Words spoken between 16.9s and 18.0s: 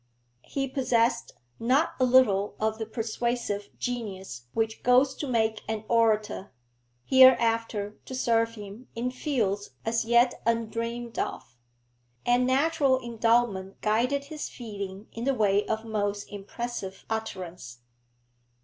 utterance.